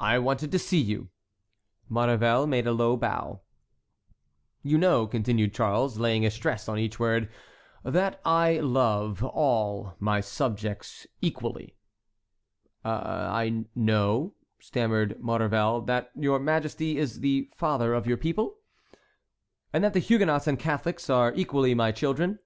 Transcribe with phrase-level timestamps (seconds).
[0.00, 1.10] "I wanted to see you."
[1.90, 3.42] Maurevel made a low bow.
[4.62, 7.28] "You know," continued Charles, laying a stress on each word,
[7.84, 11.76] "that I love all my subjects equally?"
[12.82, 18.56] "I know," stammered Maurevel, "that your Majesty is the father of your people."
[19.70, 22.38] "And that the Huguenots and Catholics are equally my children?"